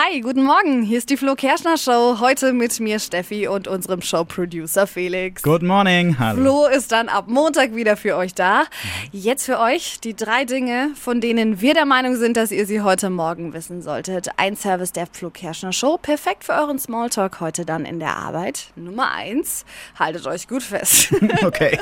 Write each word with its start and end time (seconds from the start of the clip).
Hi, 0.00 0.20
guten 0.20 0.44
Morgen. 0.44 0.82
Hier 0.82 0.98
ist 0.98 1.10
die 1.10 1.16
Flo 1.16 1.34
Kerschner 1.34 1.76
Show. 1.76 2.18
Heute 2.20 2.52
mit 2.52 2.78
mir 2.78 3.00
Steffi 3.00 3.48
und 3.48 3.66
unserem 3.66 4.00
Showproducer 4.00 4.86
Felix. 4.86 5.42
Good 5.42 5.62
morning. 5.64 6.16
Hallo. 6.20 6.40
Flo 6.40 6.66
ist 6.68 6.92
dann 6.92 7.08
ab 7.08 7.24
Montag 7.26 7.74
wieder 7.74 7.96
für 7.96 8.14
euch 8.16 8.32
da. 8.32 8.62
Jetzt 9.10 9.46
für 9.46 9.58
euch 9.58 9.98
die 9.98 10.14
drei 10.14 10.44
Dinge, 10.44 10.90
von 10.94 11.20
denen 11.20 11.60
wir 11.60 11.74
der 11.74 11.84
Meinung 11.84 12.14
sind, 12.14 12.36
dass 12.36 12.52
ihr 12.52 12.64
sie 12.64 12.82
heute 12.82 13.10
Morgen 13.10 13.52
wissen 13.54 13.82
solltet. 13.82 14.28
Ein 14.36 14.54
Service 14.54 14.92
der 14.92 15.08
Flo 15.08 15.30
Kerschner 15.30 15.72
Show. 15.72 15.98
Perfekt 16.00 16.44
für 16.44 16.52
euren 16.52 16.78
Smalltalk 16.78 17.40
heute 17.40 17.64
dann 17.64 17.84
in 17.84 17.98
der 17.98 18.14
Arbeit. 18.16 18.68
Nummer 18.76 19.10
eins. 19.10 19.64
Haltet 19.98 20.28
euch 20.28 20.46
gut 20.46 20.62
fest. 20.62 21.12
Okay. 21.44 21.78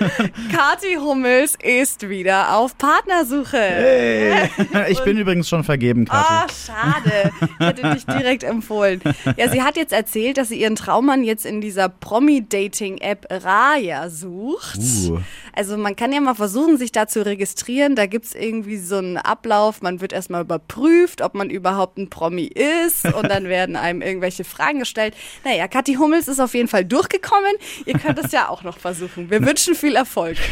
Kati 0.52 0.94
Hummels 0.96 1.56
ist 1.62 2.08
wieder 2.08 2.56
auf 2.56 2.76
Partnersuche. 2.78 3.56
Hey. 3.58 4.50
Ich 4.88 5.00
bin 5.00 5.16
übrigens 5.18 5.48
schon 5.48 5.62
vergeben, 5.62 6.06
Ah, 6.08 6.46
Kathi. 6.46 6.54
schade. 6.66 7.32
Ich 7.60 7.66
hätte 7.66 7.94
dich 7.94 8.06
direkt 8.06 8.42
empfohlen. 8.42 9.00
Ja, 9.36 9.48
sie 9.48 9.62
hat 9.62 9.76
jetzt 9.76 9.92
erzählt, 9.92 10.38
dass 10.38 10.48
sie 10.48 10.60
ihren 10.60 10.76
Traummann 10.76 11.24
jetzt 11.24 11.44
in 11.44 11.60
dieser 11.60 11.88
Promi-Dating-App 11.88 13.26
Raya 13.30 14.08
sucht. 14.08 14.78
Uh. 14.78 15.18
Also 15.52 15.76
man 15.76 15.96
kann 15.96 16.12
ja 16.12 16.20
mal 16.20 16.34
versuchen, 16.34 16.78
sich 16.78 16.92
da 16.92 17.06
zu 17.06 17.24
registrieren. 17.24 17.96
Da 17.96 18.06
gibt's 18.06 18.34
irgendwie 18.34 18.78
so 18.78 18.96
einen 18.96 19.16
Ablauf. 19.16 19.82
Man 19.82 20.00
wird 20.00 20.12
erstmal 20.12 20.42
überprüft, 20.42 21.22
ob 21.22 21.34
man 21.34 21.50
überhaupt 21.50 21.98
ein 21.98 22.08
Promi 22.08 22.46
ist. 22.46 23.04
Und 23.12 23.28
dann 23.28 23.44
werden 23.44 23.76
einem 23.76 24.00
irgendwelche 24.02 24.44
Fragen 24.44 24.78
gestellt. 24.78 25.14
Naja, 25.44 25.68
Kathi 25.68 25.94
Hummels 25.94 26.28
ist 26.28 26.40
auf 26.40 26.54
jeden 26.54 26.68
Fall 26.68 26.84
durchgekommen. 26.84 27.52
Ihr 27.84 27.98
könnt 27.98 28.18
es 28.18 28.32
ja 28.32 28.48
auch 28.48 28.62
noch 28.62 28.78
versuchen. 28.78 29.30
Wir 29.30 29.44
wünschen 29.44 29.74
viel 29.74 29.96
Erfolg. 29.96 30.36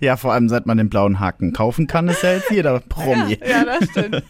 Ja, 0.00 0.16
vor 0.16 0.32
allem 0.32 0.48
seit 0.48 0.66
man 0.66 0.76
den 0.76 0.90
blauen 0.90 1.20
Haken 1.20 1.52
kaufen 1.52 1.86
kann, 1.86 2.08
ist 2.08 2.22
ja 2.22 2.34
jetzt 2.34 2.50
jeder 2.50 2.80
Promi. 2.80 3.38
Ja, 3.46 3.64
das 3.64 3.88
stimmt. 3.88 4.22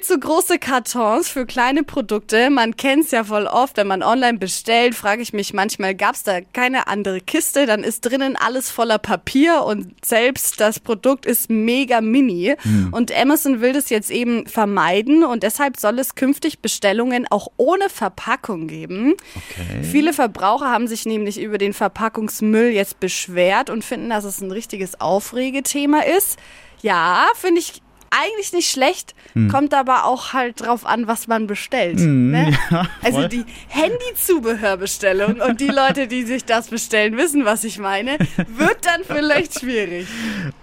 Viel 0.00 0.06
zu 0.06 0.18
große 0.18 0.58
Kartons 0.58 1.28
für 1.28 1.44
kleine 1.44 1.82
Produkte. 1.82 2.48
Man 2.48 2.74
kennt's 2.74 3.10
ja 3.10 3.22
voll 3.22 3.46
oft, 3.46 3.76
wenn 3.76 3.86
man 3.86 4.02
online 4.02 4.38
bestellt, 4.38 4.94
frage 4.94 5.20
ich 5.20 5.34
mich 5.34 5.52
manchmal, 5.52 5.94
gab's 5.94 6.22
da 6.22 6.40
keine 6.40 6.86
andere 6.86 7.20
Kiste? 7.20 7.66
Dann 7.66 7.84
ist 7.84 8.06
drinnen 8.06 8.34
alles 8.34 8.70
voller 8.70 8.96
Papier 8.96 9.62
und 9.62 9.94
selbst 10.02 10.58
das 10.58 10.80
Produkt 10.80 11.26
ist 11.26 11.50
mega 11.50 12.00
mini. 12.00 12.56
Und 12.92 13.14
Amazon 13.14 13.60
will 13.60 13.74
das 13.74 13.90
jetzt 13.90 14.10
eben 14.10 14.46
vermeiden 14.46 15.22
und 15.22 15.42
deshalb 15.42 15.78
soll 15.78 15.98
es 15.98 16.14
künftig 16.14 16.60
Bestellungen 16.60 17.26
auch 17.28 17.48
ohne 17.58 17.90
Verpackung 17.90 18.68
geben. 18.68 19.16
Okay. 19.36 19.82
Viele 19.82 20.14
Verbraucher 20.14 20.70
haben 20.70 20.88
sich 20.88 21.04
nämlich 21.04 21.38
über 21.38 21.58
den 21.58 21.74
Verpackungsmüll 21.74 22.70
jetzt 22.70 23.00
beschwert 23.00 23.68
und 23.68 23.84
finden, 23.84 24.08
dass 24.08 24.24
es 24.24 24.40
ein 24.40 24.50
richtiges 24.50 24.98
Aufregethema 24.98 26.00
ist. 26.00 26.38
Ja, 26.80 27.26
finde 27.34 27.60
ich 27.60 27.82
eigentlich 28.10 28.52
nicht 28.52 28.70
schlecht, 28.70 29.14
kommt 29.50 29.72
aber 29.72 30.04
auch 30.04 30.32
halt 30.32 30.60
drauf 30.60 30.84
an, 30.84 31.06
was 31.06 31.28
man 31.28 31.46
bestellt. 31.46 31.98
ne? 31.98 32.52
ja, 32.70 32.86
also 33.02 33.28
die 33.28 33.44
Handyzubehörbestellung 33.68 35.40
und 35.40 35.60
die 35.60 35.68
Leute, 35.68 36.06
die 36.08 36.24
sich 36.24 36.44
das 36.44 36.68
bestellen, 36.68 37.16
wissen, 37.16 37.44
was 37.44 37.64
ich 37.64 37.78
meine, 37.78 38.18
wird 38.36 38.84
dann 38.84 39.02
vielleicht 39.04 39.60
schwierig. 39.60 40.08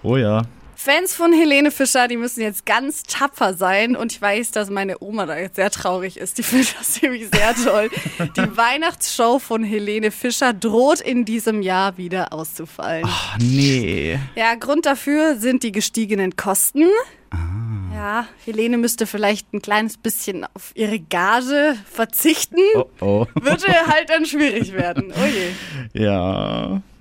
Oh 0.02 0.16
ja. 0.16 0.42
Fans 0.80 1.12
von 1.12 1.32
Helene 1.32 1.72
Fischer, 1.72 2.06
die 2.06 2.16
müssen 2.16 2.40
jetzt 2.40 2.64
ganz 2.64 3.02
tapfer 3.02 3.54
sein. 3.54 3.96
Und 3.96 4.12
ich 4.12 4.22
weiß, 4.22 4.52
dass 4.52 4.70
meine 4.70 5.02
Oma 5.02 5.26
da 5.26 5.36
jetzt 5.36 5.56
sehr 5.56 5.72
traurig 5.72 6.16
ist. 6.16 6.38
Die 6.38 6.42
findet 6.44 6.76
das 6.78 7.02
nämlich 7.02 7.26
sehr 7.34 7.52
toll. 7.56 7.90
Die 8.36 8.56
Weihnachtsshow 8.56 9.40
von 9.40 9.64
Helene 9.64 10.12
Fischer 10.12 10.52
droht 10.52 11.00
in 11.00 11.24
diesem 11.24 11.62
Jahr 11.62 11.98
wieder 11.98 12.32
auszufallen. 12.32 13.04
Ach, 13.08 13.36
nee. 13.40 14.20
Ja, 14.36 14.54
Grund 14.54 14.86
dafür 14.86 15.34
sind 15.36 15.64
die 15.64 15.72
gestiegenen 15.72 16.36
Kosten. 16.36 16.84
Ja, 17.92 18.28
Helene 18.44 18.78
müsste 18.78 19.08
vielleicht 19.08 19.52
ein 19.52 19.60
kleines 19.60 19.96
bisschen 19.96 20.46
auf 20.54 20.70
ihre 20.76 21.00
Gage 21.00 21.76
verzichten. 21.90 22.60
Oh 22.76 22.84
oh. 23.00 23.26
Würde 23.34 23.66
halt 23.88 24.10
dann 24.10 24.24
schwierig 24.26 24.72
werden. 24.74 25.12
Oh 25.12 25.26
je. 25.26 26.04
Ja. 26.04 26.80